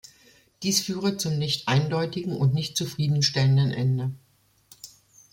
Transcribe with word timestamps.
Dies 0.63 0.81
führe 0.81 1.17
zum 1.17 1.37
nicht 1.37 1.67
eindeutigen 1.67 2.35
und 2.35 2.55
nicht 2.55 2.75
zufriedenstellenden 2.75 3.69
Ende. 3.71 4.11